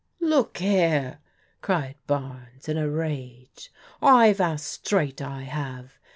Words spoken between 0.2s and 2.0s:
"Look here," cried